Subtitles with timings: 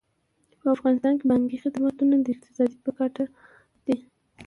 [0.61, 3.25] په افغانستان کې بانکي خدمتونه د اقتصاد په ګټه
[3.85, 3.97] دي.